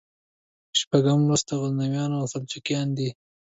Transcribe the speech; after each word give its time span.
شپږم 0.79 1.19
لوست 1.29 1.47
غزنویان 1.59 2.11
او 2.19 2.25
سلجوقیان 2.33 2.87
دي. 2.97 3.09